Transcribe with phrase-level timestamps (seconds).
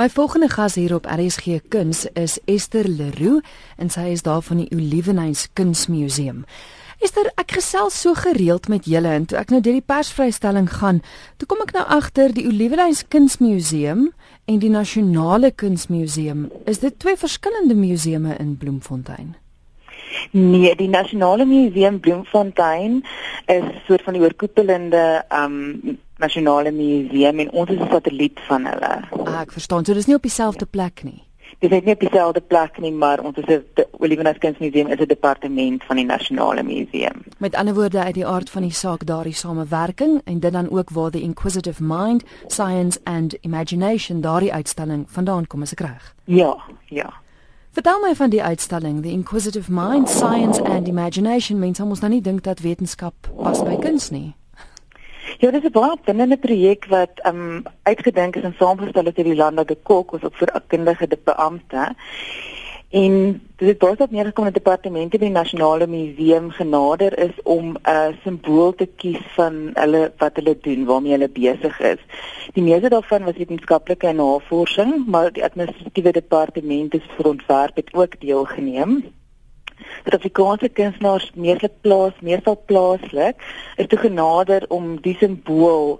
[0.00, 3.42] My volgende gas hier op RSG Kuns is Esther Leroux
[3.76, 6.38] en sy is daar van die Olivenhuis Kunsmuseum.
[7.04, 11.02] Esther, ek gesels so gereeld met julle en toe ek nou deur die persvrystelling gaan,
[11.36, 14.06] toe kom ek nou agter die Olivenhuis Kunsmuseum
[14.48, 19.34] en die Nasionale Kunsmuseum, is dit twee verskillende museume in Bloemfontein?
[20.32, 23.02] Nee, die Nasionale Museum Bloemfontein
[23.52, 28.92] is soort van die oorkoepelende um nasionale museum en ons is 'n satelliet van hulle.
[29.24, 29.84] Ah, ek verstaan.
[29.84, 31.22] So dis nie op dieselfde plek nie.
[31.60, 35.84] Dis nie op dieselfde plek nie, maar ons is 'n Olivenus Kunsmuseum is 'n departement
[35.84, 37.22] van die nasionale museum.
[37.38, 40.90] Met ander woorde uit die aard van die saak daardie samewerking en dit dan ook
[40.90, 46.14] waar the inquisitive mind, science and imagination daardie uitstalling vandaan kom as ek reg.
[46.24, 47.12] Ja, ja.
[47.70, 51.58] Vertel my van die uitstalling, the inquisitive mind, science and imagination.
[51.58, 54.34] Mens moet nou nie dink dat wetenskap pas by kuns nie.
[55.40, 59.24] Ja, dit is 'n baie binnende projek wat um, uitgedink is en saamgestel is deur
[59.24, 61.94] die lande de Kok, ons op vir kundige beampte.
[62.90, 67.72] En dit het baie op neergekom dat departemente by die nasionale museum genader is om
[67.72, 72.02] 'n uh, simbool te kies van hulle wat hulle doen, waarmee hulle besig is.
[72.52, 78.20] Die meeste daarvan was wetenskaplike navorsing, maar die administratiewe departement is vir ontwerp het ook
[78.20, 79.04] deelgeneem.
[80.02, 83.42] Suid-Afrikaanse kunstenaars meestal plaas meestal plaaslik
[83.76, 85.98] is toe genader om die simbool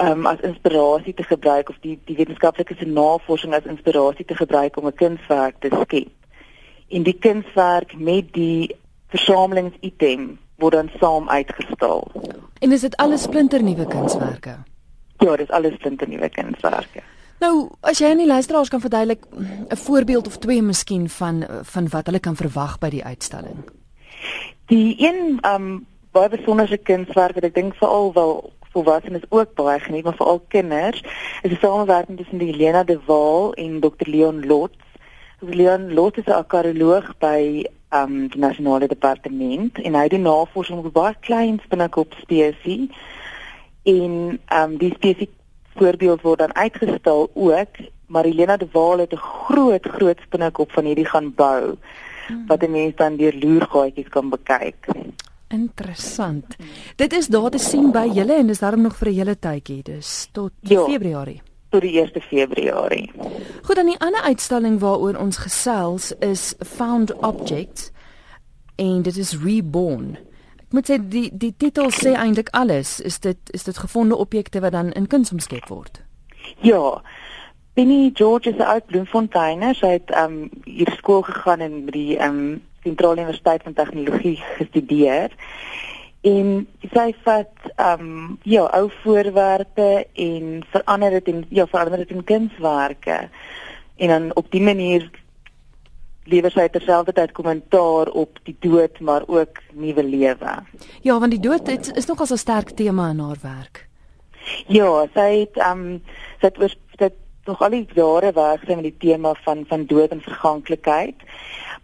[0.00, 4.76] um, as inspirasie te gebruik of die die wetenskaplike se navorsing as inspirasie te gebruik
[4.76, 6.12] om 'n kunswerk te skep.
[6.88, 8.76] En die kunswerk met die
[9.08, 12.10] versamelingsitem word dan saam uitgestal.
[12.60, 14.56] En is dit alles splinternuwe kunswerke?
[15.18, 17.02] Ja, dit is alles splinternuwe kunswerke.
[17.40, 21.88] Nou, as jy aan die luisteraars kan verduidelik 'n voorbeeld of twee miskien van van
[21.88, 23.64] wat hulle kan verwag by die uitstalling.
[24.66, 30.04] Die een um baie besondere kunswerk wat ek dink veral wel volwassenes ook baie geniet,
[30.04, 31.02] maar veral kinders,
[31.42, 34.84] is 'n samewerking tussen die Helena de Waal en Dr Leon Lots.
[35.38, 40.92] Leon Lots is 'n akaroloog by um die nasionale departement en hy doen navorsing op
[40.92, 42.88] baie klein spinnekop spesies
[43.82, 45.28] en um die spesies
[45.74, 47.68] voorbeeld word dan uitgestal ook
[48.06, 51.76] Marilena de Waal het 'n groot groot spinnekop van hierdie gaan bou
[52.26, 52.46] hmm.
[52.46, 54.86] wat 'n mens dan deur loergaatjies kan bekyk.
[55.48, 56.56] Interessant.
[56.96, 59.82] Dit is daar te sien by julle en dis daarom nog vir 'n hele tydjie,
[59.82, 61.42] dis tot ja, Februarie.
[61.68, 63.10] Tot die 1 Februarie.
[63.62, 67.90] Goed, dan die ander uitstalling waaroor ons gesels is Found Objects
[68.76, 70.18] en dit is Reborn
[70.72, 73.00] moet sê die die titel sê eintlik alles.
[73.00, 76.02] Is dit is dit gevonde objekte wat dan in kuns omskep word?
[76.60, 77.02] Ja.
[77.74, 79.62] Binnie George is uit Bloemfontein.
[79.74, 85.34] Sy het um hier skool gegaan en by die um Sentrale Universiteit van Tegnologie gestudeer.
[86.26, 92.24] En sy vat um ja, ou voorwerpe en verander dit in ja, verander dit in
[92.24, 93.22] kunswerke.
[93.96, 95.10] En dan op die manier
[96.24, 100.56] lewer sy terselfdertyd kommentaar op die dood maar ook nuwe lewe.
[101.02, 103.88] Ja, want die dood het, is nog as 'n sterk tema in haar werk.
[104.66, 106.02] Ja, sy het ehm um,
[106.40, 107.14] sy het oor dit
[107.44, 111.16] nog al die jare werk sy met die tema van van dood en verganklikheid.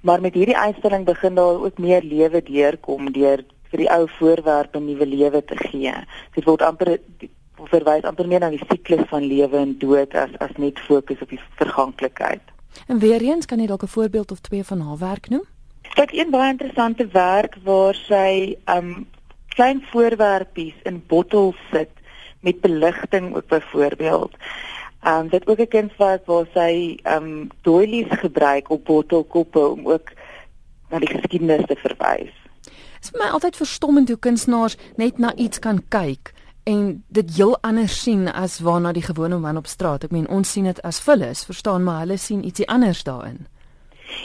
[0.00, 4.80] Maar met hierdie uitstalling begin daar ook meer lewe deurkom deur vir die ou voorwerpe
[4.80, 5.94] nuwe lewe te gee.
[6.34, 6.98] Dit word amper
[7.70, 11.32] verwys amper meer na die siklus van lewe en dood as as net fokus op
[11.32, 12.55] die verganklikheid.
[12.86, 15.44] En weer eens kan jy dalk 'n voorbeeld of twee van haar werk noem?
[15.94, 19.06] Kyk, een baie interessante werk waar sy um
[19.48, 21.90] klein voorwerpies in bottels sit
[22.40, 24.36] met beligting ook byvoorbeeld.
[25.06, 30.10] Um dit ook 'n kunswerk waar sy um doilies gebruik op bottelkoppe om ook
[30.90, 32.34] na die geskiedenis te verwys.
[32.62, 36.32] Dit is vir my altyd verstommend hoe kunstenaars net na iets kan kyk
[36.66, 40.04] en dit heel anders sien as waarna die gewone man op straat.
[40.04, 43.44] Ek meen ons sien dit as vullis, verstaan, maar hulle sien ietsie anders daarin.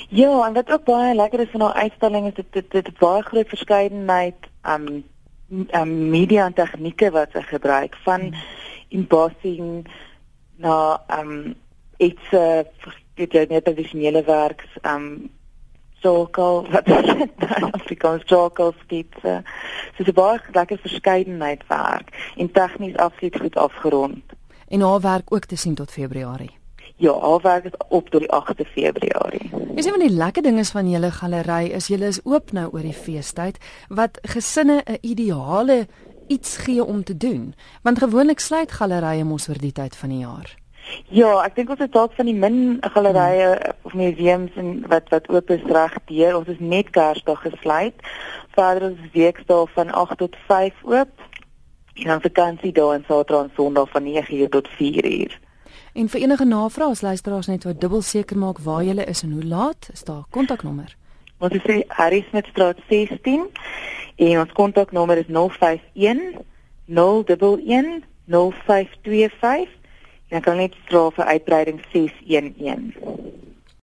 [0.09, 3.21] Ja, en wat ook baie lekker is van haar uitstalling is dit dit dit baie
[3.23, 4.87] groot verskeidenheid um
[5.77, 8.41] um media en tegnieke wat sy gebruik van hmm.
[8.89, 9.85] embossing
[10.55, 11.53] na um
[11.97, 12.63] iets uh,
[13.19, 15.29] dit jy net tradisionele werk um
[16.01, 16.89] sokal wat
[17.79, 19.41] Afrikaans sokal skitse.
[19.97, 24.23] So dit baie lekker verskeidenheid werk en tegnies absoluut goed afgerond.
[24.67, 26.51] En haar werk ook te sien tot Februarie.
[26.95, 29.49] Ja, haar werk is op tot die 8de Februarie.
[29.75, 32.85] Is een van die lekker dinge van julle galery is julle is oop nou oor
[32.85, 33.57] die feestyd
[33.89, 35.87] wat gesinne 'n ideale
[36.27, 37.55] iets gee om te doen.
[37.81, 40.60] Want gewoonlik sluit gallerye mos oor die tyd van die jaar.
[41.11, 45.29] Ja, ek dink ons het dalk van die min gallerye of museums en wat wat
[45.29, 46.37] oop is reg deur.
[46.37, 47.95] Ons is net Kersdag gesluit.
[48.55, 51.27] Verder is weekdae van 8 tot 5 oop.
[51.93, 55.39] En dan vakansiedae en Saterdag en Sondag van 9:00 tot 4:00.
[55.93, 59.31] En vir enige navrae, as luisteraars net wat dubbel seker maak waar jy is en
[59.31, 60.95] hoe laat, is daar kontaknommer.
[61.37, 63.49] Ons is Harry Smithstraat 16
[64.15, 66.37] en ons kontaknommer is 051
[66.85, 67.25] 011
[68.25, 69.80] 0525
[70.31, 73.30] en dan kan net vra vir uitbreiding 611.